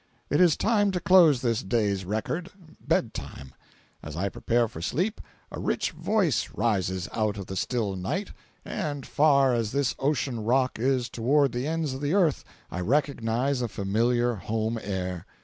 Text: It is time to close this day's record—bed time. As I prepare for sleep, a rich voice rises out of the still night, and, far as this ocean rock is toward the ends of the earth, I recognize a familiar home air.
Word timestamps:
It 0.31 0.41
is 0.41 0.57
time 0.57 0.89
to 0.93 0.99
close 0.99 1.41
this 1.41 1.61
day's 1.61 2.05
record—bed 2.05 3.13
time. 3.13 3.53
As 4.01 4.17
I 4.17 4.29
prepare 4.29 4.67
for 4.67 4.81
sleep, 4.81 5.21
a 5.51 5.59
rich 5.59 5.91
voice 5.91 6.49
rises 6.55 7.07
out 7.13 7.37
of 7.37 7.45
the 7.45 7.55
still 7.55 7.95
night, 7.95 8.31
and, 8.65 9.05
far 9.05 9.53
as 9.53 9.73
this 9.73 9.93
ocean 9.99 10.43
rock 10.43 10.79
is 10.79 11.07
toward 11.07 11.51
the 11.51 11.67
ends 11.67 11.93
of 11.93 12.01
the 12.01 12.15
earth, 12.15 12.43
I 12.71 12.79
recognize 12.79 13.61
a 13.61 13.67
familiar 13.67 14.33
home 14.33 14.79
air. 14.81 15.27